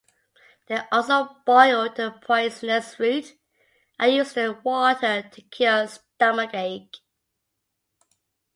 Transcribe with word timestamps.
They 0.65 0.79
also 0.91 1.25
boiled 1.45 1.95
the 1.95 2.19
poisonous 2.25 2.97
root, 2.99 3.37
and 3.99 4.11
used 4.11 4.33
the 4.33 4.59
water 4.63 5.21
to 5.31 5.41
cure 5.43 5.85
stomach 5.85 6.55
aches. 6.55 7.01